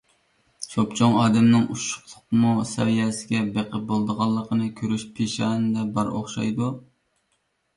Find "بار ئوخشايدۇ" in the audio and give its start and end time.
5.99-6.73